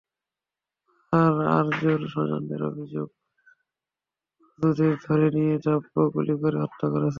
তবে 1.13 1.43
আরজুর 1.57 2.01
স্বজনদের 2.07 2.61
অভিযোগ, 2.63 3.07
আরজুকে 4.59 4.95
ধরে 5.05 5.27
নিয়ে 5.35 5.53
র্যাব 5.57 5.83
গুলি 6.15 6.35
করে 6.41 6.57
হত্যা 6.63 6.87
করেছে। 6.87 7.09